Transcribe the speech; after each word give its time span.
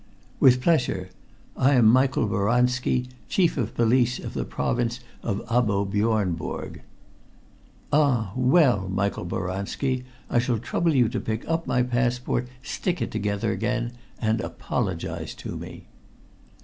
"With 0.39 0.63
pleasure. 0.63 1.09
I 1.55 1.75
am 1.75 1.85
Michael 1.85 2.27
Boranski, 2.27 3.05
Chief 3.29 3.55
of 3.55 3.75
Police 3.75 4.17
of 4.17 4.33
the 4.33 4.45
Province 4.45 4.99
of 5.21 5.45
Abo 5.47 5.85
Biornebourg." 5.87 6.79
"Ah! 7.93 8.33
Well, 8.35 8.89
Michael 8.89 9.25
Boranski, 9.25 10.03
I 10.27 10.39
shall 10.39 10.57
trouble 10.57 10.95
you 10.95 11.07
to 11.07 11.19
pick 11.19 11.47
up 11.47 11.67
my 11.67 11.83
passport, 11.83 12.47
stick 12.63 12.99
it 12.99 13.11
together 13.11 13.51
again, 13.51 13.91
and 14.19 14.41
apologize 14.41 15.35
to 15.35 15.55
me." 15.55 15.85